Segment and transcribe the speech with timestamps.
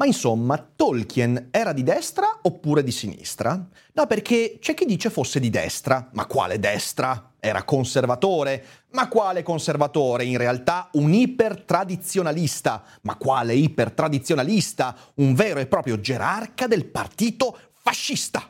[0.00, 3.68] Ma insomma, Tolkien era di destra oppure di sinistra?
[3.92, 6.08] No, perché c'è chi dice fosse di destra.
[6.14, 7.34] Ma quale destra?
[7.38, 8.64] Era conservatore.
[8.92, 10.24] Ma quale conservatore?
[10.24, 12.82] In realtà un ipertradizionalista.
[13.02, 14.96] Ma quale ipertradizionalista?
[15.16, 18.48] Un vero e proprio gerarca del partito fascista.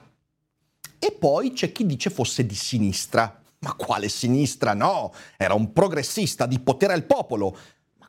[1.01, 3.43] E poi c'è chi dice fosse di sinistra.
[3.59, 4.73] Ma quale sinistra?
[4.73, 7.57] No, era un progressista di potere al popolo.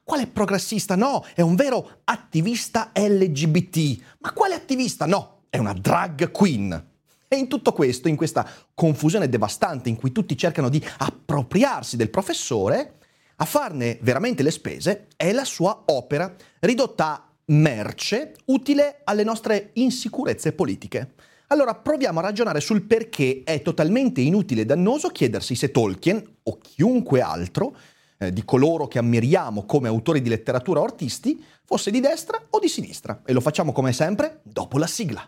[0.04, 0.96] Quale progressista?
[0.96, 4.02] No, è un vero attivista LGBT.
[4.20, 5.06] Ma quale attivista?
[5.06, 6.90] No, è una drag queen.
[7.28, 12.10] E in tutto questo, in questa confusione devastante in cui tutti cercano di appropriarsi del
[12.10, 12.98] professore,
[13.38, 19.72] a farne veramente le spese è la sua opera, ridotta a merce utile alle nostre
[19.74, 21.14] insicurezze politiche.
[21.48, 26.58] Allora proviamo a ragionare sul perché è totalmente inutile e dannoso chiedersi se Tolkien o
[26.58, 27.76] chiunque altro
[28.22, 32.60] eh, di coloro che ammiriamo come autori di letteratura o artisti fosse di destra o
[32.60, 33.22] di sinistra.
[33.26, 35.28] E lo facciamo come sempre dopo la sigla.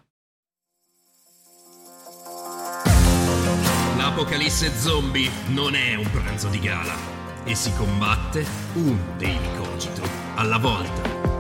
[3.98, 6.94] L'apocalisse zombie non è un pranzo di gala
[7.46, 10.02] e si combatte un daily cogito
[10.36, 11.33] alla volta.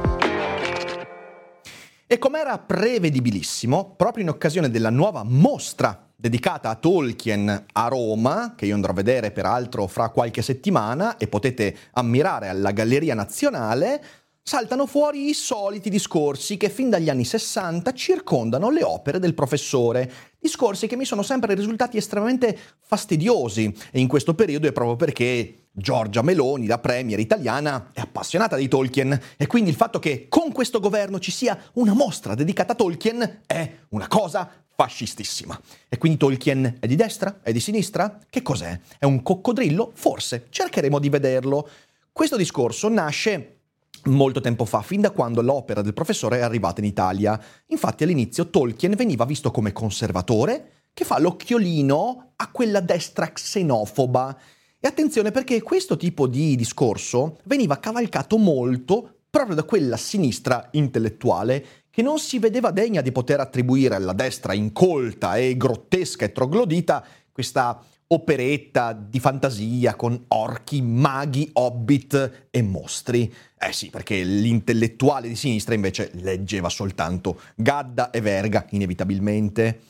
[2.13, 8.53] E come era prevedibilissimo, proprio in occasione della nuova mostra dedicata a Tolkien a Roma,
[8.55, 14.03] che io andrò a vedere peraltro fra qualche settimana e potete ammirare alla Galleria Nazionale,
[14.45, 20.11] saltano fuori i soliti discorsi che fin dagli anni 60 circondano le opere del professore.
[20.37, 25.67] Discorsi che mi sono sempre risultati estremamente fastidiosi e in questo periodo è proprio perché
[25.71, 30.51] Giorgia Meloni, la premier italiana, è appassionata di Tolkien e quindi il fatto che con
[30.51, 35.57] questo governo ci sia una mostra dedicata a Tolkien è una cosa fascistissima.
[35.87, 37.39] E quindi Tolkien è di destra?
[37.41, 38.19] È di sinistra?
[38.29, 38.77] Che cos'è?
[38.99, 39.93] È un coccodrillo?
[39.95, 40.47] Forse.
[40.49, 41.69] Cercheremo di vederlo.
[42.11, 43.61] Questo discorso nasce
[44.05, 47.39] molto tempo fa, fin da quando l'opera del professore è arrivata in Italia.
[47.67, 54.37] Infatti all'inizio Tolkien veniva visto come conservatore che fa l'occhiolino a quella destra xenofoba.
[54.79, 61.65] E attenzione perché questo tipo di discorso veniva cavalcato molto proprio da quella sinistra intellettuale
[61.89, 67.03] che non si vedeva degna di poter attribuire alla destra incolta e grottesca e troglodita
[67.31, 73.33] questa operetta di fantasia con orchi, maghi, hobbit e mostri.
[73.59, 79.81] Eh sì, perché l'intellettuale di sinistra invece leggeva soltanto Gadda e Verga, inevitabilmente.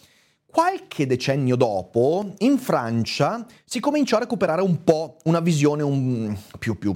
[0.46, 6.38] Qualche decennio dopo, in Francia, si cominciò a recuperare un po' una visione un...
[6.60, 6.94] più, più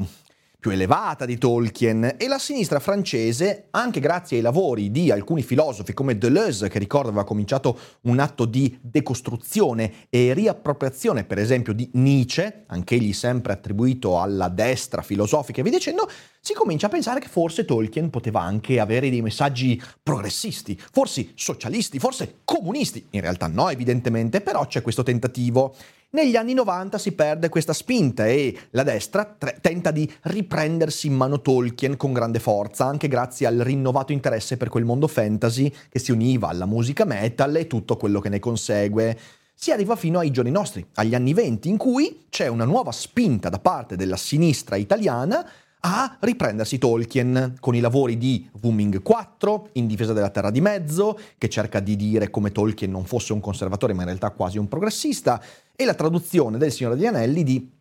[0.67, 5.94] più elevata di Tolkien e la sinistra francese, anche grazie ai lavori di alcuni filosofi
[5.94, 11.89] come Deleuze, che ricordo aveva cominciato un atto di decostruzione e riappropriazione, per esempio, di
[11.94, 16.09] Nietzsche, anch'egli sempre attribuito alla destra filosofica e via dicendo,
[16.47, 22.00] si comincia a pensare che forse Tolkien poteva anche avere dei messaggi progressisti, forse socialisti,
[22.00, 23.06] forse comunisti.
[23.09, 25.75] In realtà no, evidentemente, però c'è questo tentativo.
[26.12, 31.16] Negli anni 90 si perde questa spinta e la destra tre- tenta di riprendersi in
[31.16, 36.00] mano Tolkien con grande forza, anche grazie al rinnovato interesse per quel mondo fantasy che
[36.00, 39.19] si univa alla musica metal e tutto quello che ne consegue.
[39.53, 43.50] Si arriva fino ai giorni nostri, agli anni 20, in cui c'è una nuova spinta
[43.50, 45.46] da parte della sinistra italiana
[45.81, 51.19] a riprendersi Tolkien con i lavori di Wuming 4, In difesa della Terra di Mezzo,
[51.38, 54.67] che cerca di dire come Tolkien non fosse un conservatore ma in realtà quasi un
[54.67, 55.41] progressista,
[55.75, 57.71] e la traduzione del Signore degli Anelli di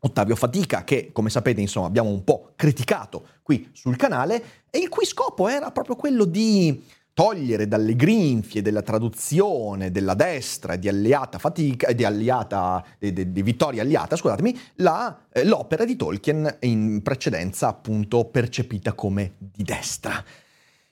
[0.00, 4.88] Ottavio Fatica, che come sapete insomma abbiamo un po' criticato qui sul canale, e il
[4.88, 6.82] cui scopo era proprio quello di
[7.14, 13.42] togliere dalle grinfie della traduzione della destra di Alleata Fatica, di, Alleata, di, di, di
[13.42, 20.22] Vittoria Alleata, scusatemi, la, eh, l'opera di Tolkien in precedenza appunto percepita come di destra.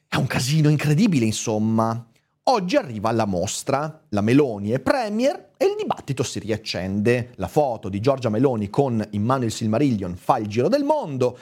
[0.06, 2.06] È un casino incredibile, insomma.
[2.44, 7.32] Oggi arriva la mostra, la Meloni è premier e il dibattito si riaccende.
[7.36, 11.36] La foto di Giorgia Meloni con in mano il Silmarillion fa il giro del mondo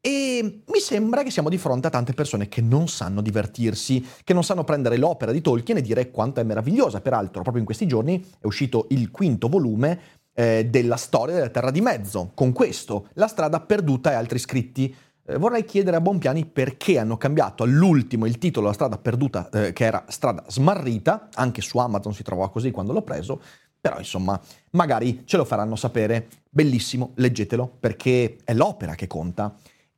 [0.00, 4.32] e mi sembra che siamo di fronte a tante persone che non sanno divertirsi, che
[4.32, 7.00] non sanno prendere l'opera di Tolkien e dire quanto è meravigliosa.
[7.00, 9.98] Peraltro, proprio in questi giorni è uscito il quinto volume
[10.32, 12.30] eh, della storia della Terra di Mezzo.
[12.34, 14.94] Con questo, La strada perduta e altri scritti
[15.28, 19.72] eh, vorrei chiedere a Bonpiani perché hanno cambiato all'ultimo il titolo La strada perduta, eh,
[19.72, 23.40] che era Strada smarrita, anche su Amazon si trovava così quando l'ho preso,
[23.80, 24.40] però insomma
[24.72, 26.28] magari ce lo faranno sapere.
[26.48, 29.54] Bellissimo, leggetelo, perché è l'opera che conta.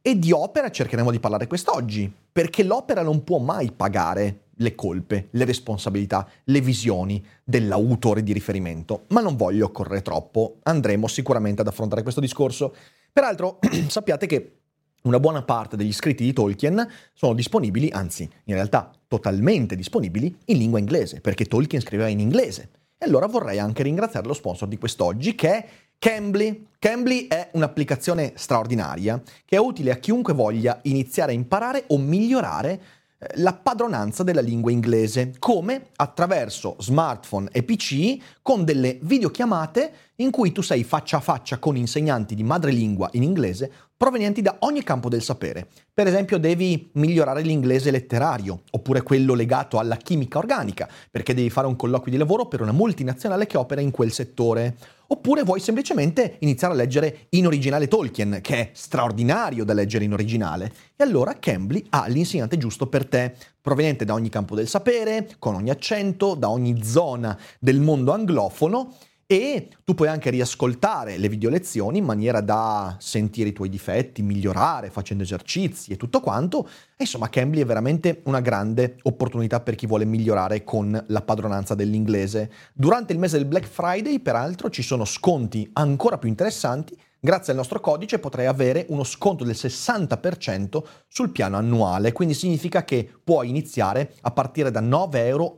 [0.08, 5.28] E di opera cercheremo di parlare quest'oggi, perché l'opera non può mai pagare le colpe,
[5.32, 11.66] le responsabilità, le visioni dell'autore di riferimento, ma non voglio correre troppo, andremo sicuramente ad
[11.66, 12.74] affrontare questo discorso.
[13.12, 13.58] Peraltro
[13.88, 14.60] sappiate che
[15.02, 20.56] una buona parte degli scritti di Tolkien sono disponibili, anzi in realtà totalmente disponibili, in
[20.56, 22.70] lingua inglese, perché Tolkien scriveva in inglese.
[22.96, 25.68] E allora vorrei anche ringraziare lo sponsor di quest'oggi che è
[26.00, 26.66] Cambly.
[26.78, 32.80] Cambly è un'applicazione straordinaria che è utile a chiunque voglia iniziare a imparare o migliorare
[33.18, 40.30] eh, la padronanza della lingua inglese, come attraverso smartphone e PC con delle videochiamate in
[40.30, 43.68] cui tu sei faccia a faccia con insegnanti di madrelingua in inglese
[43.98, 45.66] provenienti da ogni campo del sapere.
[45.92, 51.66] Per esempio devi migliorare l'inglese letterario, oppure quello legato alla chimica organica, perché devi fare
[51.66, 54.76] un colloquio di lavoro per una multinazionale che opera in quel settore.
[55.10, 60.12] Oppure vuoi semplicemente iniziare a leggere in originale Tolkien, che è straordinario da leggere in
[60.12, 60.70] originale.
[60.96, 65.54] E allora Cambly ha l'insegnante giusto per te, proveniente da ogni campo del sapere, con
[65.54, 68.96] ogni accento, da ogni zona del mondo anglofono
[69.30, 74.22] e tu puoi anche riascoltare le video lezioni in maniera da sentire i tuoi difetti,
[74.22, 76.66] migliorare facendo esercizi e tutto quanto.
[76.96, 81.74] E insomma, Cambly è veramente una grande opportunità per chi vuole migliorare con la padronanza
[81.74, 82.50] dell'inglese.
[82.72, 87.58] Durante il mese del Black Friday, peraltro, ci sono sconti ancora più interessanti Grazie al
[87.58, 93.48] nostro codice potrai avere uno sconto del 60% sul piano annuale, quindi significa che puoi
[93.48, 95.56] iniziare a partire da 9,99 euro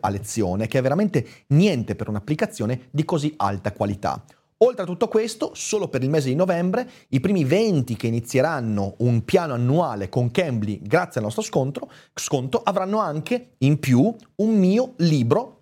[0.00, 4.24] a lezione, che è veramente niente per un'applicazione di così alta qualità.
[4.58, 8.94] Oltre a tutto questo, solo per il mese di novembre, i primi 20 che inizieranno
[8.98, 14.58] un piano annuale con Cambly grazie al nostro sconto, sconto avranno anche in più un
[14.58, 15.61] mio libro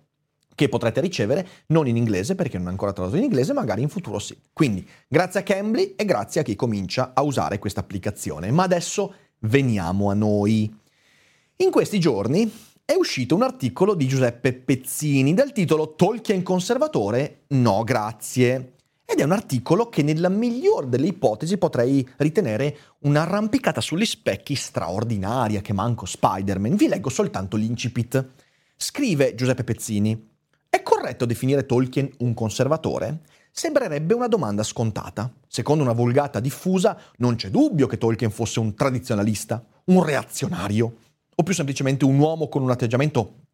[0.55, 3.89] che potrete ricevere non in inglese perché non è ancora tradotto in inglese, magari in
[3.89, 4.37] futuro sì.
[4.53, 8.51] Quindi grazie a Cambly e grazie a chi comincia a usare questa applicazione.
[8.51, 10.73] Ma adesso veniamo a noi.
[11.57, 12.51] In questi giorni
[12.83, 17.43] è uscito un articolo di Giuseppe Pezzini dal titolo Tolkien conservatore?
[17.49, 18.73] No, grazie.
[19.05, 25.61] Ed è un articolo che nella miglior delle ipotesi potrei ritenere un'arrampicata sugli specchi straordinaria
[25.61, 26.75] che manco Spider-Man.
[26.75, 28.25] Vi leggo soltanto l'incipit.
[28.77, 30.30] Scrive Giuseppe Pezzini.
[30.73, 33.23] È corretto definire Tolkien un conservatore?
[33.51, 35.29] Sembrerebbe una domanda scontata.
[35.45, 40.95] Secondo una vulgata diffusa, non c'è dubbio che Tolkien fosse un tradizionalista, un reazionario,
[41.35, 43.47] o più semplicemente un uomo con un atteggiamento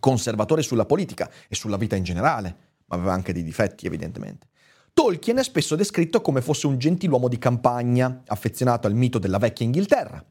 [0.00, 2.56] conservatore sulla politica e sulla vita in generale,
[2.86, 4.48] ma aveva anche dei difetti evidentemente.
[4.92, 9.64] Tolkien è spesso descritto come fosse un gentiluomo di campagna, affezionato al mito della vecchia
[9.64, 10.24] Inghilterra,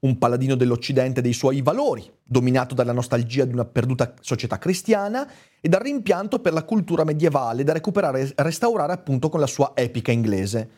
[0.00, 5.28] un paladino dell'Occidente e dei suoi valori, dominato dalla nostalgia di una perduta società cristiana
[5.60, 9.72] e dal rimpianto per la cultura medievale da recuperare e restaurare appunto con la sua
[9.74, 10.68] epica inglese.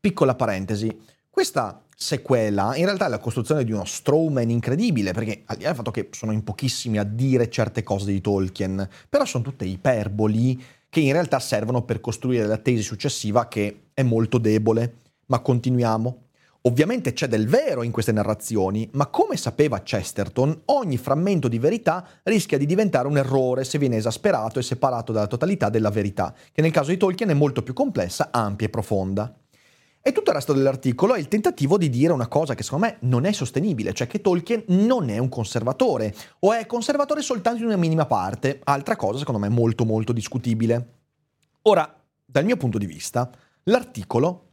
[0.00, 0.94] Piccola parentesi,
[1.28, 5.68] questa sequela in realtà è la costruzione di uno strawman incredibile, perché al di là
[5.68, 9.64] del fatto che sono in pochissimi a dire certe cose di Tolkien, però sono tutte
[9.66, 14.94] iperboli che in realtà servono per costruire la tesi successiva che è molto debole.
[15.26, 16.22] Ma continuiamo.
[16.64, 22.06] Ovviamente c'è del vero in queste narrazioni, ma come sapeva Chesterton, ogni frammento di verità
[22.24, 26.60] rischia di diventare un errore se viene esasperato e separato dalla totalità della verità, che
[26.60, 29.34] nel caso di Tolkien è molto più complessa, ampia e profonda.
[30.02, 32.96] E tutto il resto dell'articolo è il tentativo di dire una cosa che secondo me
[33.00, 37.68] non è sostenibile, cioè che Tolkien non è un conservatore, o è conservatore soltanto in
[37.68, 40.88] una minima parte, altra cosa secondo me molto molto discutibile.
[41.62, 41.90] Ora,
[42.22, 43.30] dal mio punto di vista,
[43.64, 44.48] l'articolo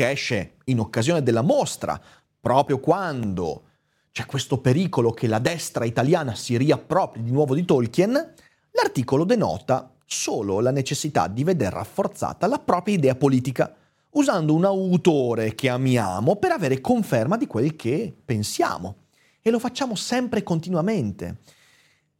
[0.00, 2.00] che esce in occasione della mostra,
[2.40, 3.64] proprio quando
[4.12, 8.32] c'è questo pericolo che la destra italiana si riappropri di nuovo di Tolkien,
[8.70, 13.74] l'articolo denota solo la necessità di veder rafforzata la propria idea politica,
[14.12, 18.94] usando un autore che amiamo per avere conferma di quel che pensiamo.
[19.42, 21.40] E lo facciamo sempre e continuamente.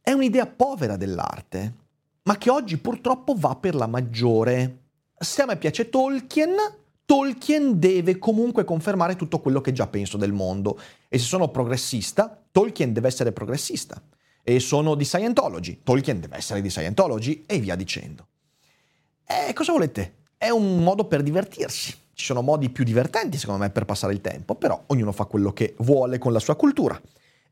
[0.01, 1.75] È un'idea povera dell'arte,
[2.23, 4.83] ma che oggi purtroppo va per la maggiore.
[5.17, 10.31] Se a me piace Tolkien, Tolkien deve comunque confermare tutto quello che già penso del
[10.31, 10.79] mondo.
[11.09, 14.01] E se sono progressista, Tolkien deve essere progressista.
[14.43, 18.27] E sono di Scientology, Tolkien deve essere di Scientology e via dicendo.
[19.25, 20.19] E cosa volete?
[20.37, 21.91] È un modo per divertirsi.
[22.13, 25.53] Ci sono modi più divertenti, secondo me, per passare il tempo, però ognuno fa quello
[25.53, 26.99] che vuole con la sua cultura.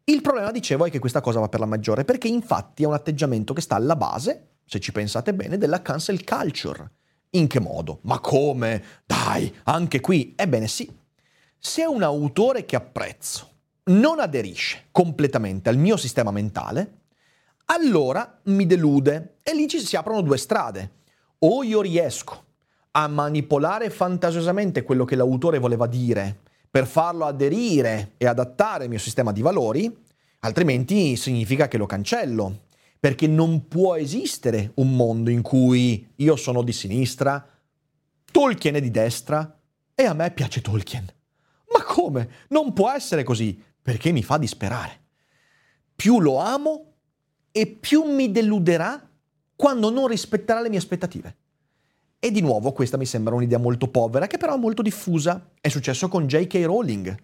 [0.05, 2.93] Il problema, dicevo, è che questa cosa va per la maggiore, perché infatti è un
[2.93, 6.91] atteggiamento che sta alla base, se ci pensate bene, della cancel culture
[7.31, 7.99] in che modo?
[8.03, 8.83] Ma come?
[9.05, 10.33] Dai, anche qui?
[10.35, 10.89] Ebbene sì.
[11.57, 13.47] se un autore che apprezzo
[13.85, 16.99] non aderisce completamente al mio sistema mentale,
[17.65, 20.97] allora mi delude e lì ci si aprono due strade.
[21.39, 22.45] O io riesco
[22.91, 28.99] a manipolare fantasiosamente quello che l'autore voleva dire per farlo aderire e adattare al mio
[28.99, 29.95] sistema di valori,
[30.41, 32.67] altrimenti significa che lo cancello,
[32.99, 37.47] perché non può esistere un mondo in cui io sono di sinistra,
[38.31, 39.57] Tolkien è di destra
[39.95, 41.05] e a me piace Tolkien.
[41.73, 42.29] Ma come?
[42.49, 45.01] Non può essere così, perché mi fa disperare.
[45.95, 46.93] Più lo amo
[47.51, 49.09] e più mi deluderà
[49.55, 51.37] quando non rispetterà le mie aspettative.
[52.19, 55.51] E di nuovo questa mi sembra un'idea molto povera, che però è molto diffusa.
[55.59, 56.63] È successo con J.K.
[56.65, 57.17] Rowling.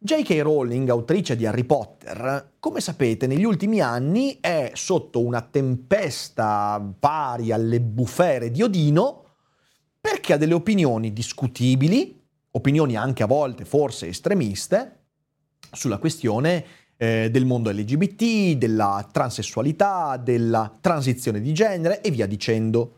[0.00, 0.42] J.K.
[0.42, 7.50] Rowling, autrice di Harry Potter, come sapete, negli ultimi anni è sotto una tempesta pari
[7.50, 9.24] alle bufere di Odino
[10.00, 12.16] perché ha delle opinioni discutibili,
[12.52, 15.06] opinioni anche a volte forse estremiste,
[15.72, 16.64] sulla questione
[16.96, 22.92] eh, del mondo LGBT, della transessualità, della transizione di genere e via dicendo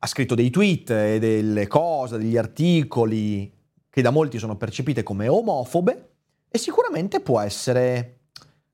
[0.00, 3.52] ha scritto dei tweet e delle cose, degli articoli
[3.88, 6.07] che da molti sono percepite come omofobe
[6.50, 8.18] e sicuramente può essere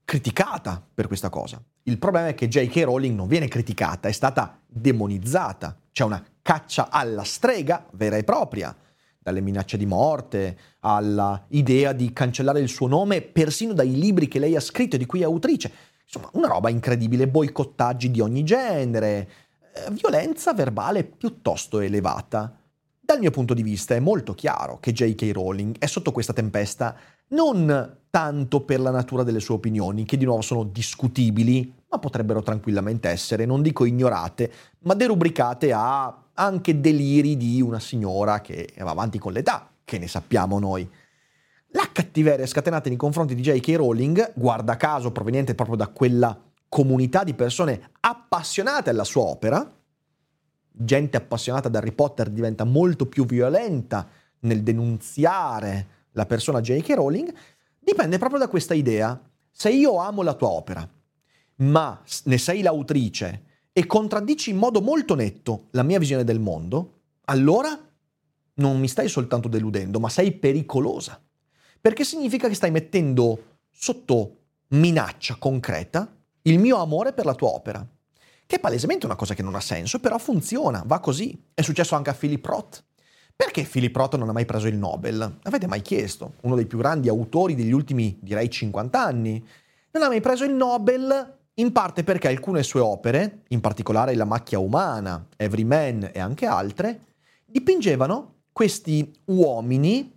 [0.04, 1.62] criticata per questa cosa.
[1.84, 2.84] Il problema è che J.K.
[2.84, 5.76] Rowling non viene criticata, è stata demonizzata.
[5.92, 8.74] C'è una caccia alla strega vera e propria,
[9.18, 14.38] dalle minacce di morte alla idea di cancellare il suo nome persino dai libri che
[14.38, 15.72] lei ha scritto e di cui è autrice.
[16.04, 19.28] Insomma, una roba incredibile, boicottaggi di ogni genere,
[19.74, 22.54] eh, violenza verbale piuttosto elevata.
[23.00, 25.30] Dal mio punto di vista è molto chiaro che J.K.
[25.32, 26.94] Rowling è sotto questa tempesta
[27.28, 32.42] non tanto per la natura delle sue opinioni, che di nuovo sono discutibili, ma potrebbero
[32.42, 38.90] tranquillamente essere, non dico ignorate, ma derubricate a anche deliri di una signora che va
[38.90, 40.88] avanti con l'età, che ne sappiamo noi.
[41.68, 43.74] La cattiveria scatenata nei confronti di J.K.
[43.76, 49.72] Rowling, guarda caso proveniente proprio da quella comunità di persone appassionate alla sua opera,
[50.70, 54.08] gente appassionata da Harry Potter diventa molto più violenta
[54.40, 56.94] nel denunziare la persona J.K.
[56.94, 57.32] Rowling,
[57.78, 59.20] dipende proprio da questa idea.
[59.50, 60.88] Se io amo la tua opera,
[61.56, 67.00] ma ne sei l'autrice e contraddici in modo molto netto la mia visione del mondo,
[67.26, 67.78] allora
[68.54, 71.20] non mi stai soltanto deludendo, ma sei pericolosa.
[71.80, 77.86] Perché significa che stai mettendo sotto minaccia concreta il mio amore per la tua opera.
[78.46, 81.46] Che è palesemente una cosa che non ha senso, però funziona, va così.
[81.54, 82.84] È successo anche a Philip Roth.
[83.36, 85.38] Perché Philip Roth non ha mai preso il Nobel?
[85.42, 86.34] Avete mai chiesto?
[86.42, 89.44] Uno dei più grandi autori degli ultimi, direi, 50 anni.
[89.90, 94.24] Non ha mai preso il Nobel in parte perché alcune sue opere, in particolare La
[94.24, 97.00] macchia umana, Every Man e anche altre,
[97.44, 100.12] dipingevano questi uomini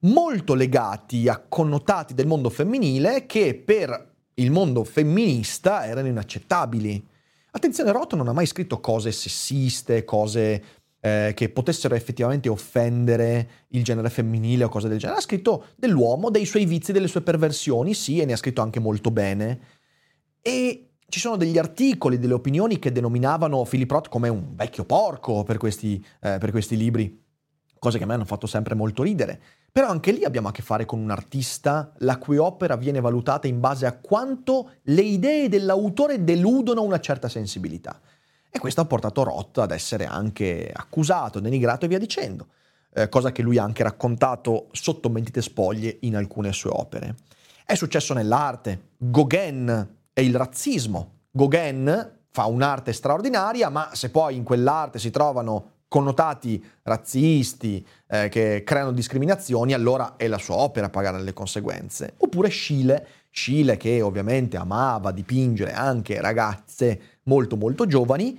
[0.00, 7.06] molto legati a connotati del mondo femminile che per il mondo femminista erano inaccettabili.
[7.52, 10.62] Attenzione, Roth non ha mai scritto cose sessiste, cose
[11.00, 15.18] eh, che potessero effettivamente offendere il genere femminile o cose del genere.
[15.18, 18.80] Ha scritto dell'uomo, dei suoi vizi, delle sue perversioni, sì, e ne ha scritto anche
[18.80, 19.60] molto bene.
[20.42, 25.42] E ci sono degli articoli, delle opinioni che denominavano Philip Roth come un vecchio porco
[25.42, 27.22] per questi, eh, per questi libri,
[27.78, 29.40] cose che a me hanno fatto sempre molto ridere.
[29.72, 33.46] Però anche lì abbiamo a che fare con un artista la cui opera viene valutata
[33.46, 38.00] in base a quanto le idee dell'autore deludono una certa sensibilità.
[38.50, 42.48] E questo ha portato Roth ad essere anche accusato, denigrato e via dicendo,
[42.92, 47.14] eh, cosa che lui ha anche raccontato sotto mentite spoglie in alcune sue opere.
[47.64, 48.88] È successo nell'arte.
[48.96, 51.18] Gauguin e il razzismo.
[51.30, 58.62] Gauguin fa un'arte straordinaria, ma se poi in quell'arte si trovano connotati razzisti eh, che
[58.64, 62.14] creano discriminazioni, allora è la sua opera a pagare le conseguenze.
[62.18, 68.36] Oppure Schiele, Schiele che ovviamente amava dipingere anche ragazze molto molto giovani,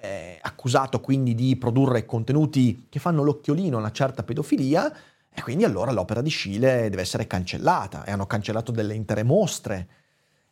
[0.00, 4.94] eh, accusato quindi di produrre contenuti che fanno l'occhiolino a una certa pedofilia,
[5.28, 9.88] e quindi allora l'opera di Schiele deve essere cancellata, e hanno cancellato delle intere mostre.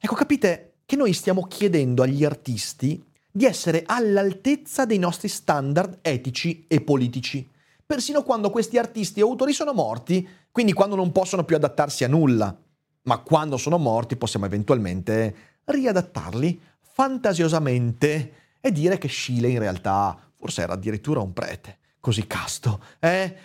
[0.01, 3.01] Ecco, capite che noi stiamo chiedendo agli artisti
[3.31, 7.49] di essere all'altezza dei nostri standard etici e politici,
[7.87, 12.09] persino quando questi artisti e autori sono morti, quindi quando non possono più adattarsi a
[12.09, 12.57] nulla,
[13.03, 15.35] ma quando sono morti possiamo eventualmente
[15.67, 16.61] riadattarli
[16.97, 23.37] fantasiosamente e dire che Schiele in realtà forse era addirittura un prete, così casto, eh?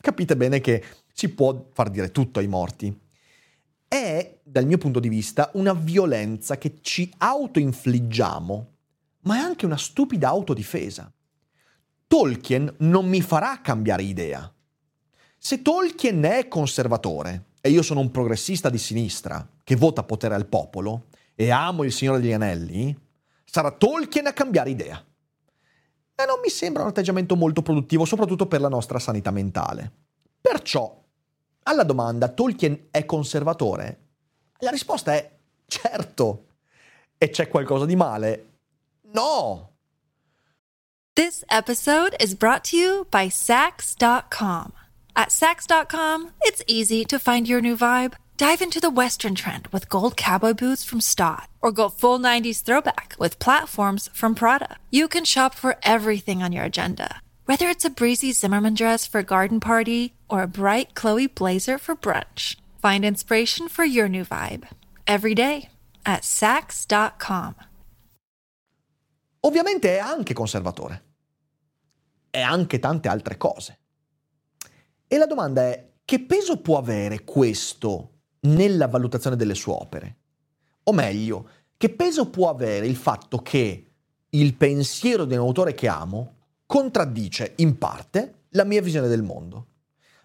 [0.00, 2.92] Capite bene che si può far dire tutto ai morti.
[3.86, 8.72] È, dal mio punto di vista, una violenza che ci autoinfliggiamo
[9.20, 11.10] ma è anche una stupida autodifesa.
[12.08, 14.52] Tolkien non mi farà cambiare idea.
[15.38, 20.46] Se Tolkien è conservatore e io sono un progressista di sinistra che vota potere al
[20.46, 22.96] popolo e amo il Signore degli Anelli,
[23.44, 25.04] sarà Tolkien a cambiare idea.
[26.16, 29.90] E non mi sembra un atteggiamento molto produttivo, soprattutto per la nostra sanità mentale.
[30.40, 31.02] Perciò,
[31.64, 34.00] alla domanda Tolkien è conservatore?
[34.58, 35.30] La risposta è
[35.66, 36.46] certo.
[37.18, 38.52] E c'è qualcosa di male?
[39.12, 39.70] No!
[41.14, 44.72] This episode is brought to you by Sax.com.
[45.14, 48.14] At Sax.com, it's easy to find your new vibe.
[48.36, 52.64] Dive into the Western trend with gold cowboy boots from Stott, or go full 90s
[52.64, 54.76] throwback with platforms from Prada.
[54.90, 59.20] You can shop for everything on your agenda, whether it's a breezy Zimmerman dress for
[59.20, 62.56] a garden party or a bright Chloe blazer for brunch.
[62.82, 64.66] Find inspiration for your new vibe
[65.06, 65.68] every day
[66.04, 67.54] at Sax.com.
[69.42, 71.02] Ovviamente è anche conservatore.
[72.30, 73.78] È anche tante altre cose.
[75.06, 78.13] E la domanda è, che peso può avere questo
[78.44, 80.16] nella valutazione delle sue opere?
[80.84, 83.86] O meglio, che peso può avere il fatto che
[84.30, 86.36] il pensiero di un autore che amo
[86.66, 89.66] contraddice in parte la mia visione del mondo?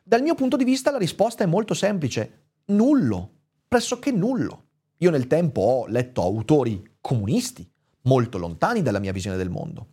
[0.04, 3.32] Dal mio punto di vista la risposta è molto semplice, nullo,
[3.68, 4.64] pressoché nullo.
[4.98, 7.70] Io nel tempo ho letto autori comunisti,
[8.04, 9.88] molto lontani dalla mia visione del mondo,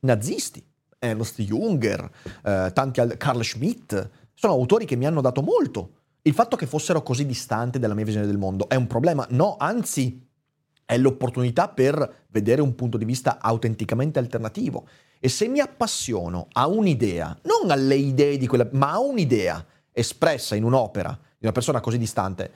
[0.00, 0.64] nazisti,
[0.98, 2.10] Ernst Junger,
[2.44, 5.95] eh, tanti al- Carl Schmitt, sono autori che mi hanno dato molto.
[6.26, 9.24] Il fatto che fossero così distanti dalla mia visione del mondo è un problema?
[9.30, 10.28] No, anzi
[10.84, 14.88] è l'opportunità per vedere un punto di vista autenticamente alternativo.
[15.20, 20.56] E se mi appassiono a un'idea, non alle idee di quella, ma a un'idea espressa
[20.56, 22.50] in un'opera di una persona così distante,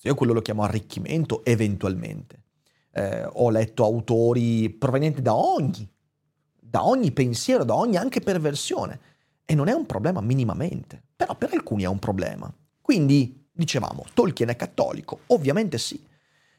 [0.00, 2.44] io quello lo chiamo arricchimento eventualmente.
[2.90, 5.86] Eh, ho letto autori provenienti da ogni
[6.70, 9.00] da ogni pensiero, da ogni anche perversione.
[9.44, 12.50] E non è un problema minimamente, però per alcuni è un problema.
[12.90, 15.20] Quindi, dicevamo, Tolkien è cattolico?
[15.28, 16.04] Ovviamente sì.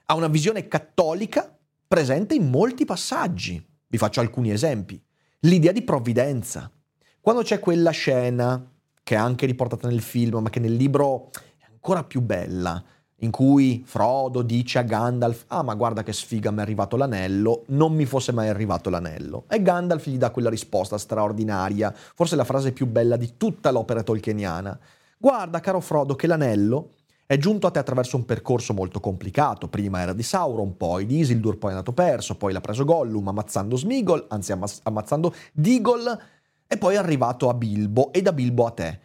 [0.06, 1.54] Ha una visione cattolica
[1.86, 3.62] presente in molti passaggi.
[3.86, 5.04] Vi faccio alcuni esempi.
[5.40, 6.72] L'idea di provvidenza.
[7.20, 8.66] Quando c'è quella scena,
[9.04, 12.82] che è anche riportata nel film, ma che nel libro è ancora più bella,
[13.18, 17.66] in cui Frodo dice a Gandalf, ah ma guarda che sfiga mi è arrivato l'anello,
[17.68, 19.44] non mi fosse mai arrivato l'anello.
[19.50, 24.02] E Gandalf gli dà quella risposta straordinaria, forse la frase più bella di tutta l'opera
[24.02, 24.80] tolkieniana.
[25.22, 26.96] Guarda caro Frodo che l'anello
[27.28, 29.68] è giunto a te attraverso un percorso molto complicato.
[29.68, 33.28] Prima era di Sauron, poi di Isildur, poi è nato perso, poi l'ha preso Gollum
[33.28, 36.20] ammazzando Smigol, anzi ammazzando Digol,
[36.66, 39.00] e poi è arrivato a Bilbo e da Bilbo a te.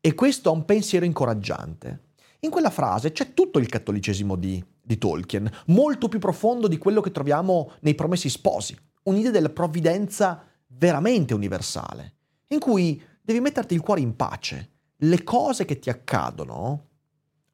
[0.00, 2.04] E questo è un pensiero incoraggiante.
[2.40, 7.02] In quella frase c'è tutto il cattolicesimo di, di Tolkien, molto più profondo di quello
[7.02, 12.14] che troviamo nei Promessi Sposi, un'idea della provvidenza veramente universale,
[12.48, 14.70] in cui devi metterti il cuore in pace.
[15.04, 16.88] Le cose che ti accadono,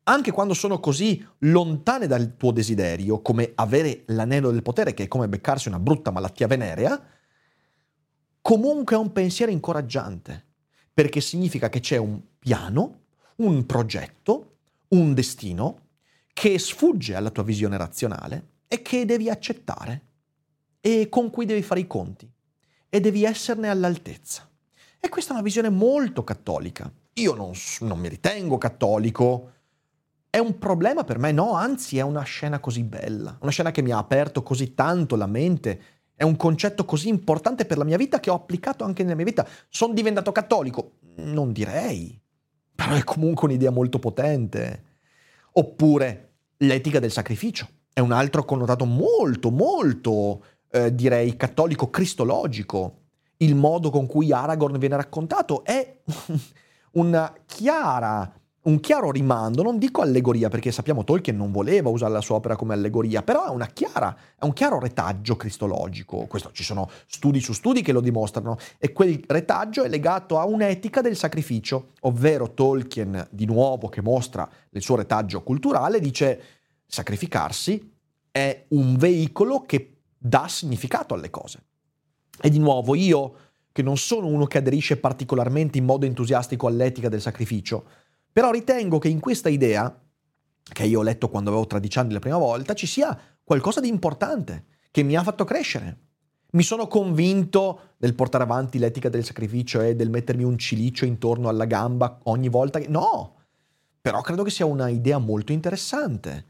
[0.05, 5.09] anche quando sono così lontane dal tuo desiderio, come avere l'anello del potere, che è
[5.09, 7.03] come beccarsi una brutta malattia venerea,
[8.41, 10.47] comunque è un pensiero incoraggiante,
[10.95, 13.01] perché significa che c'è un piano,
[13.37, 14.59] un progetto,
[14.89, 15.89] un destino
[16.33, 20.07] che sfugge alla tua visione razionale e che devi accettare
[20.81, 22.31] e con cui devi fare i conti
[22.89, 24.49] e devi esserne all'altezza.
[25.01, 26.93] E questa è una visione molto cattolica.
[27.21, 29.53] Io non, non mi ritengo cattolico.
[30.29, 31.33] È un problema per me?
[31.33, 35.17] No, anzi è una scena così bella, una scena che mi ha aperto così tanto
[35.17, 35.83] la mente,
[36.15, 39.25] è un concetto così importante per la mia vita che ho applicato anche nella mia
[39.25, 39.47] vita.
[39.69, 40.93] Sono diventato cattolico?
[41.17, 42.21] Non direi
[42.81, 44.85] però è comunque un'idea molto potente.
[45.53, 46.29] Oppure
[46.59, 52.97] l'etica del sacrificio, è un altro connotato molto, molto, eh, direi, cattolico-cristologico.
[53.39, 56.01] Il modo con cui Aragorn viene raccontato è
[56.93, 62.21] una chiara un chiaro rimando, non dico allegoria perché sappiamo Tolkien non voleva usare la
[62.21, 66.27] sua opera come allegoria, però è, chiara, è un chiaro retaggio cristologico.
[66.27, 70.45] Questo, ci sono studi su studi che lo dimostrano e quel retaggio è legato a
[70.45, 76.43] un'etica del sacrificio, ovvero Tolkien di nuovo che mostra il suo retaggio culturale dice
[76.87, 77.97] sacrificarsi
[78.31, 81.63] è un veicolo che dà significato alle cose.
[82.43, 83.35] E di nuovo io
[83.73, 87.85] che non sono uno che aderisce particolarmente in modo entusiastico all'etica del sacrificio,
[88.33, 89.97] però ritengo che in questa idea,
[90.63, 93.89] che io ho letto quando avevo 13 anni la prima volta, ci sia qualcosa di
[93.89, 95.99] importante che mi ha fatto crescere.
[96.53, 101.49] Mi sono convinto del portare avanti l'etica del sacrificio e del mettermi un cilicio intorno
[101.49, 102.89] alla gamba ogni volta che...
[102.89, 103.37] No!
[104.01, 106.47] Però credo che sia una idea molto interessante.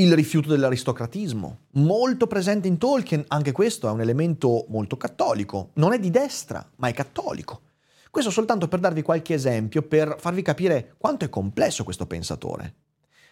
[0.00, 5.70] Il rifiuto dell'aristocratismo, molto presente in Tolkien, anche questo è un elemento molto cattolico.
[5.74, 7.62] Non è di destra, ma è cattolico.
[8.08, 12.74] Questo soltanto per darvi qualche esempio, per farvi capire quanto è complesso questo pensatore,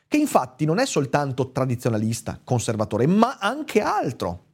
[0.09, 4.46] che infatti non è soltanto tradizionalista, conservatore, ma anche altro.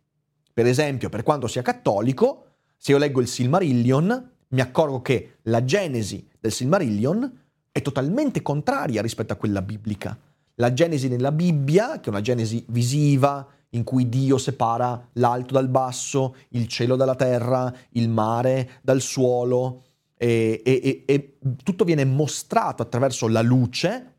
[0.52, 5.64] Per esempio, per quanto sia cattolico, se io leggo il Silmarillion, mi accorgo che la
[5.64, 7.40] genesi del Silmarillion
[7.72, 10.14] è totalmente contraria rispetto a quella biblica.
[10.56, 15.68] La genesi nella Bibbia, che è una genesi visiva, in cui Dio separa l'alto dal
[15.68, 19.84] basso, il cielo dalla terra, il mare dal suolo,
[20.16, 24.14] e, e, e, tutto viene mostrato attraverso la luce,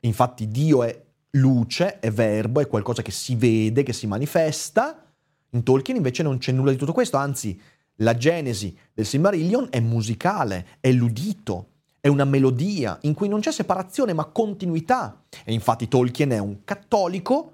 [0.00, 5.04] infatti Dio è luce, è verbo, è qualcosa che si vede, che si manifesta,
[5.50, 7.58] in Tolkien invece non c'è nulla di tutto questo, anzi
[7.96, 11.66] la genesi del Silmarillion è musicale, è l'udito,
[12.08, 15.24] è una melodia in cui non c'è separazione ma continuità.
[15.44, 17.52] E infatti Tolkien è un cattolico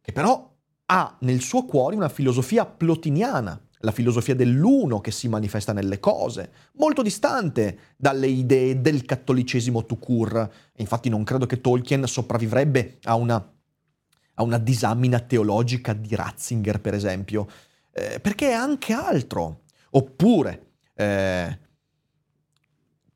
[0.00, 0.48] che però
[0.86, 6.52] ha nel suo cuore una filosofia plotiniana, la filosofia dell'uno che si manifesta nelle cose,
[6.74, 10.50] molto distante dalle idee del cattolicesimo tout court.
[10.76, 13.52] infatti non credo che Tolkien sopravvivrebbe a una,
[14.34, 17.46] a una disamina teologica di Ratzinger, per esempio,
[17.92, 19.62] eh, perché è anche altro.
[19.92, 21.58] Oppure eh,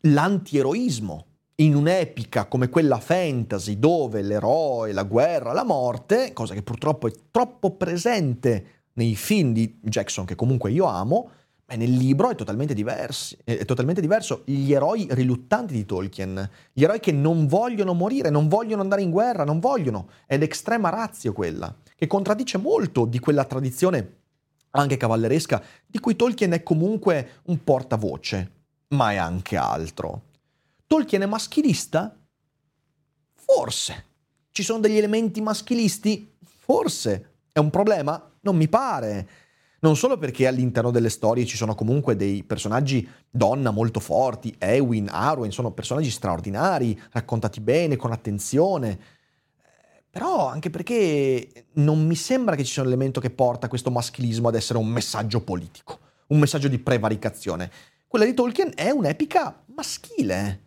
[0.06, 7.06] l'antieroismo in un'epica come quella fantasy dove l'eroe, la guerra, la morte, cosa che purtroppo
[7.06, 11.30] è troppo presente nei film di Jackson che comunque io amo,
[11.64, 14.42] beh, nel libro è totalmente, diversi, è totalmente diverso.
[14.44, 19.10] Gli eroi riluttanti di Tolkien, gli eroi che non vogliono morire, non vogliono andare in
[19.10, 24.16] guerra, non vogliono, è l'extrema razio quella, che contraddice molto di quella tradizione
[24.70, 28.50] anche cavalleresca, di cui Tolkien è comunque un portavoce,
[28.94, 30.22] ma è anche altro.
[30.86, 32.16] Tolkien è maschilista?
[33.34, 34.04] Forse.
[34.50, 36.36] Ci sono degli elementi maschilisti?
[36.42, 37.32] Forse.
[37.52, 38.32] È un problema?
[38.40, 39.28] Non mi pare.
[39.80, 45.08] Non solo perché all'interno delle storie ci sono comunque dei personaggi donna molto forti, Ewin,
[45.10, 48.98] Arwen, sono personaggi straordinari, raccontati bene, con attenzione,
[50.08, 54.48] però anche perché non mi sembra che ci sia un elemento che porta questo maschilismo
[54.48, 57.70] ad essere un messaggio politico, un messaggio di prevaricazione.
[58.14, 60.60] Quella di Tolkien è un'epica maschile.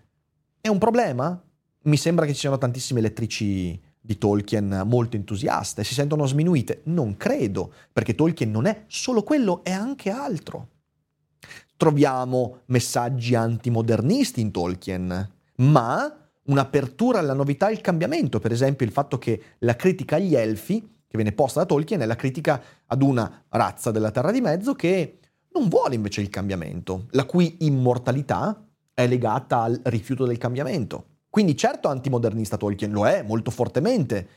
[0.60, 1.42] È un problema?
[1.84, 6.82] Mi sembra che ci siano tantissime lettrici di Tolkien molto entusiaste, si sentono sminuite.
[6.88, 10.68] Non credo, perché Tolkien non è solo quello, è anche altro.
[11.78, 18.92] Troviamo messaggi antimodernisti in Tolkien, ma un'apertura alla novità e al cambiamento, per esempio il
[18.92, 23.02] fatto che la critica agli elfi, che viene posta da Tolkien, è la critica ad
[23.02, 25.20] una razza della Terra di Mezzo che
[25.58, 31.06] non vuole invece il cambiamento, la cui immortalità è legata al rifiuto del cambiamento.
[31.30, 34.28] Quindi certo antimodernista Tolkien lo è molto fortemente,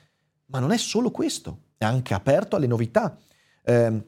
[0.46, 3.16] ma non è solo questo, è anche aperto alle novità.
[3.62, 4.02] Eh,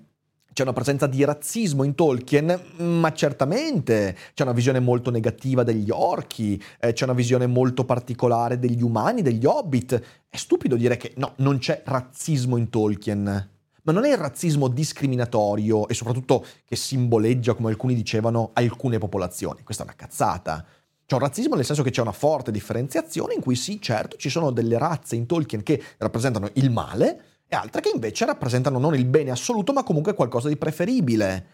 [0.53, 5.91] c'è una presenza di razzismo in Tolkien, ma certamente c'è una visione molto negativa degli
[5.91, 10.03] orchi, eh, c'è una visione molto particolare degli umani, degli hobbit.
[10.29, 13.51] È stupido dire che no, non c'è razzismo in Tolkien.
[13.83, 19.63] Ma non è il razzismo discriminatorio e soprattutto che simboleggia, come alcuni dicevano, alcune popolazioni.
[19.63, 20.65] Questa è una cazzata.
[21.05, 24.31] C'è un razzismo nel senso che c'è una forte differenziazione in cui sì, certo, ci
[24.31, 28.95] sono delle razze in Tolkien che rappresentano il male, e altre che invece rappresentano non
[28.95, 31.47] il bene assoluto, ma comunque qualcosa di preferibile.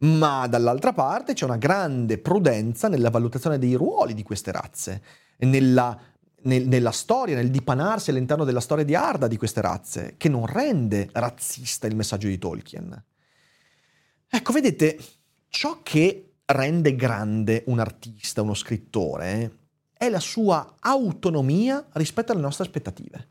[0.00, 5.02] Ma dall'altra parte c'è una grande prudenza nella valutazione dei ruoli di queste razze,
[5.38, 5.98] nella,
[6.46, 10.46] nel, nella storia, nel dipanarsi all'interno della storia di Arda di queste razze, che non
[10.46, 13.04] rende razzista il messaggio di Tolkien.
[14.28, 14.98] Ecco, vedete,
[15.48, 19.58] ciò che rende grande un artista, uno scrittore,
[19.92, 23.28] è la sua autonomia rispetto alle nostre aspettative.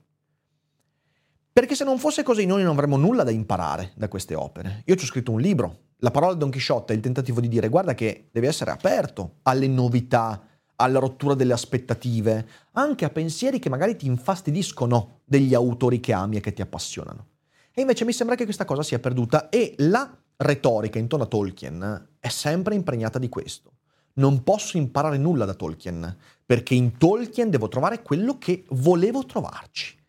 [1.52, 4.84] Perché se non fosse così noi non avremmo nulla da imparare da queste opere.
[4.86, 7.70] Io ci ho scritto un libro, la parola Don Chisciotte è il tentativo di dire
[7.70, 10.42] guarda che devi essere aperto alle novità,
[10.78, 16.38] alla rottura delle aspettative, anche a pensieri che magari ti infastidiscono degli autori che ami
[16.38, 17.28] e che ti appassionano.
[17.74, 22.08] E invece mi sembra che questa cosa sia perduta e la retorica intorno a Tolkien
[22.20, 23.72] è sempre impregnata di questo.
[24.14, 30.04] Non posso imparare nulla da Tolkien, perché in Tolkien devo trovare quello che volevo trovarci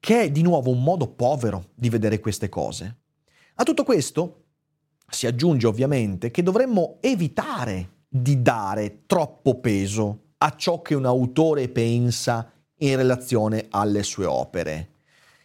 [0.00, 2.96] che è di nuovo un modo povero di vedere queste cose.
[3.56, 4.44] A tutto questo
[5.06, 11.68] si aggiunge ovviamente che dovremmo evitare di dare troppo peso a ciò che un autore
[11.68, 14.88] pensa in relazione alle sue opere,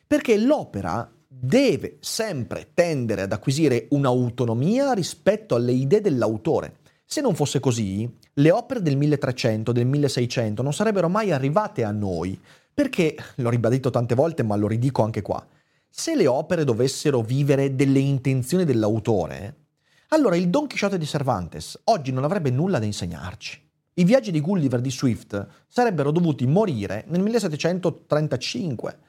[0.08, 6.78] perché l'opera deve sempre tendere ad acquisire un'autonomia rispetto alle idee dell'autore.
[7.06, 11.92] Se non fosse così, le opere del 1300, del 1600 non sarebbero mai arrivate a
[11.92, 12.40] noi,
[12.74, 15.46] perché, l'ho ribadito tante volte, ma lo ridico anche qua,
[15.88, 19.65] se le opere dovessero vivere delle intenzioni dell'autore,
[20.10, 23.64] allora il Don Chisciotte di Cervantes oggi non avrebbe nulla da insegnarci.
[23.98, 29.00] I viaggi di Gulliver di Swift sarebbero dovuti morire nel 1735.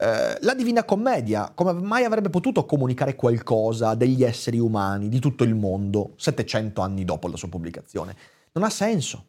[0.00, 5.42] Eh, la Divina Commedia, come mai avrebbe potuto comunicare qualcosa degli esseri umani di tutto
[5.42, 8.16] il mondo 700 anni dopo la sua pubblicazione?
[8.52, 9.24] Non ha senso.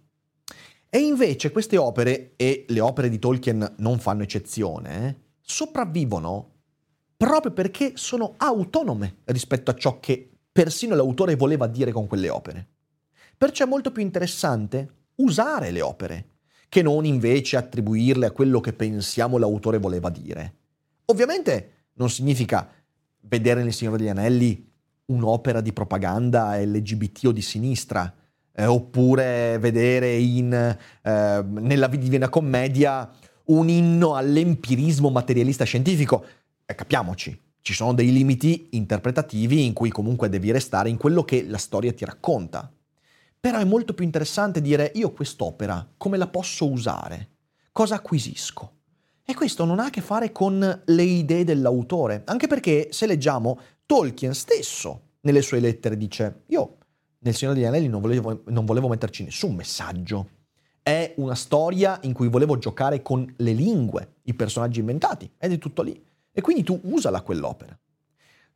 [0.90, 6.52] E invece queste opere, e le opere di Tolkien non fanno eccezione, eh, sopravvivono
[7.18, 12.68] proprio perché sono autonome rispetto a ciò che persino l'autore voleva dire con quelle opere.
[13.38, 16.28] Perciò è molto più interessante usare le opere,
[16.70, 20.54] che non invece attribuirle a quello che pensiamo l'autore voleva dire.
[21.06, 22.70] Ovviamente non significa
[23.22, 24.68] vedere nel Signore degli Anelli
[25.06, 28.14] un'opera di propaganda LGBT o di sinistra,
[28.54, 33.10] eh, oppure vedere in, eh, nella Divina Commedia
[33.46, 36.26] un inno all'empirismo materialista scientifico.
[36.66, 41.46] Eh, capiamoci, ci sono dei limiti interpretativi in cui comunque devi restare in quello che
[41.46, 42.72] la storia ti racconta.
[43.40, 47.30] Però è molto più interessante dire io quest'opera come la posso usare?
[47.72, 48.74] Cosa acquisisco?
[49.24, 53.60] E questo non ha a che fare con le idee dell'autore, anche perché se leggiamo
[53.86, 56.78] Tolkien stesso nelle sue lettere dice io
[57.20, 60.30] nel Signore degli Anelli non volevo, non volevo metterci nessun messaggio.
[60.82, 65.58] È una storia in cui volevo giocare con le lingue, i personaggi inventati, ed è
[65.58, 66.02] tutto lì.
[66.40, 67.78] E quindi tu usala quell'opera.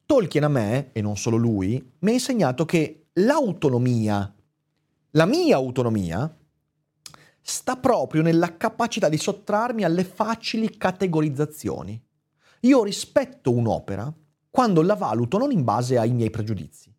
[0.06, 4.34] Tolkien a me, e non solo lui, mi ha insegnato che l'autonomia
[5.15, 6.34] la mia autonomia
[7.41, 12.02] sta proprio nella capacità di sottrarmi alle facili categorizzazioni.
[12.62, 14.12] Io rispetto un'opera
[14.50, 16.89] quando la valuto non in base ai miei pregiudizi,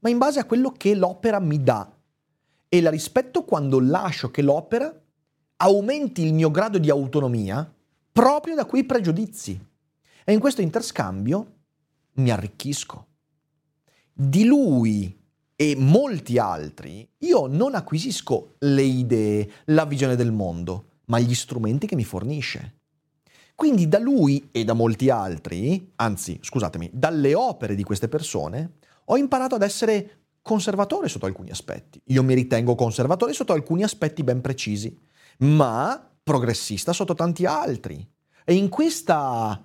[0.00, 1.90] ma in base a quello che l'opera mi dà.
[2.68, 4.94] E la rispetto quando lascio che l'opera
[5.56, 7.72] aumenti il mio grado di autonomia
[8.12, 9.72] proprio da quei pregiudizi.
[10.24, 11.52] E in questo interscambio
[12.14, 13.06] mi arricchisco.
[14.12, 15.20] Di lui
[15.54, 21.86] e molti altri, io non acquisisco le idee, la visione del mondo, ma gli strumenti
[21.86, 22.78] che mi fornisce.
[23.54, 29.16] Quindi da lui e da molti altri, anzi scusatemi, dalle opere di queste persone, ho
[29.16, 32.00] imparato ad essere conservatore sotto alcuni aspetti.
[32.06, 34.98] Io mi ritengo conservatore sotto alcuni aspetti ben precisi,
[35.38, 38.06] ma progressista sotto tanti altri.
[38.44, 39.62] E in questa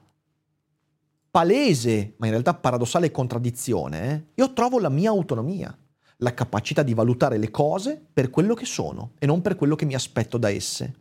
[1.32, 5.76] palese, ma in realtà paradossale contraddizione, io trovo la mia autonomia,
[6.18, 9.86] la capacità di valutare le cose per quello che sono e non per quello che
[9.86, 10.96] mi aspetto da esse.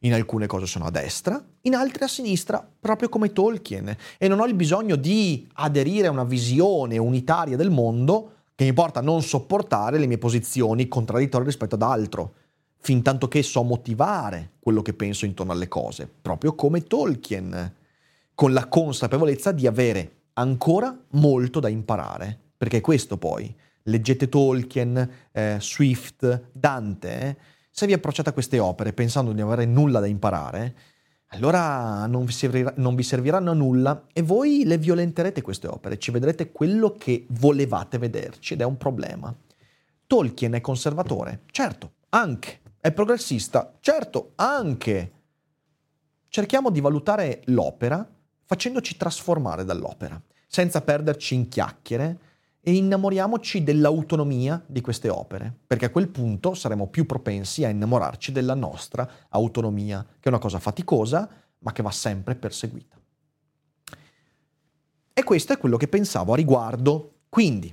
[0.00, 4.40] In alcune cose sono a destra, in altre a sinistra, proprio come Tolkien, e non
[4.40, 9.02] ho il bisogno di aderire a una visione unitaria del mondo che mi porta a
[9.02, 12.34] non sopportare le mie posizioni contraddittorie rispetto ad altro,
[12.78, 17.74] fin tanto che so motivare quello che penso intorno alle cose, proprio come Tolkien
[18.36, 23.52] con la consapevolezza di avere ancora molto da imparare, perché questo poi,
[23.84, 27.36] leggete Tolkien, eh, Swift, Dante, eh,
[27.70, 30.76] se vi approcciate a queste opere pensando di non avere nulla da imparare,
[31.28, 35.98] allora non vi, servirà, non vi, serviranno a nulla e voi le violenterete queste opere,
[35.98, 39.34] ci vedrete quello che volevate vederci ed è un problema.
[40.06, 41.40] Tolkien è conservatore?
[41.50, 42.60] Certo, anche.
[42.78, 43.76] È progressista?
[43.80, 45.12] Certo, anche.
[46.28, 48.06] Cerchiamo di valutare l'opera
[48.46, 52.18] facendoci trasformare dall'opera, senza perderci in chiacchiere
[52.60, 58.32] e innamoriamoci dell'autonomia di queste opere, perché a quel punto saremo più propensi a innamorarci
[58.32, 61.28] della nostra autonomia, che è una cosa faticosa,
[61.58, 62.96] ma che va sempre perseguita.
[65.12, 67.20] E questo è quello che pensavo a riguardo.
[67.28, 67.72] Quindi,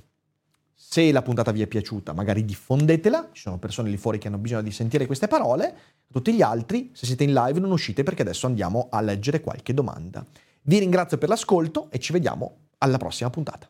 [0.72, 4.38] se la puntata vi è piaciuta, magari diffondetela, ci sono persone lì fuori che hanno
[4.38, 5.76] bisogno di sentire queste parole,
[6.10, 9.74] tutti gli altri, se siete in live non uscite perché adesso andiamo a leggere qualche
[9.74, 10.24] domanda.
[10.66, 13.68] Vi ringrazio per l'ascolto e ci vediamo alla prossima puntata.